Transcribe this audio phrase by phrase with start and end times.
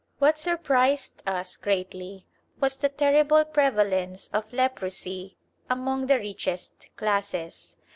[0.17, 2.25] What surprised us greatly
[2.59, 5.37] was the terrible prevalence of leprosy
[5.69, 7.75] among the richest classes.